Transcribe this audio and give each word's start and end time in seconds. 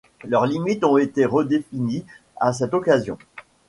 Leurs 0.23 0.47
limites 0.47 0.83
ont 0.83 0.97
été 0.97 1.25
redéfinies 1.25 2.05
à 2.37 2.53
cette 2.53 2.73
occasion. 2.73 3.19